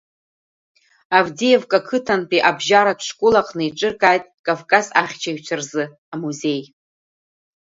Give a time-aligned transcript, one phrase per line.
[1.17, 6.61] Авдеевка ақыҭантәи абжьаратә школ аҟны еиҿыркааит Кавказ ахьчаҩцәа рзы амузеи.